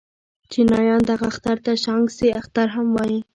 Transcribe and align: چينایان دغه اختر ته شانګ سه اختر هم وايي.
چينایان 0.51 1.01
دغه 1.11 1.25
اختر 1.31 1.57
ته 1.65 1.71
شانګ 1.83 2.05
سه 2.17 2.25
اختر 2.39 2.67
هم 2.75 2.87
وايي. 2.95 3.19